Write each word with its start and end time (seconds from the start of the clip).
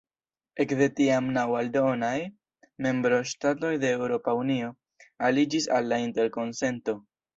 Ekde 0.63 0.85
tiam 0.99 1.25
naŭ 1.35 1.43
aldonaj 1.59 2.15
membroŝtatoj 2.85 3.71
de 3.85 3.91
Eŭropa 3.99 4.35
Unio 4.41 4.73
aliĝis 5.29 5.69
al 5.77 5.91
la 5.93 6.05
interkonsento. 6.07 6.99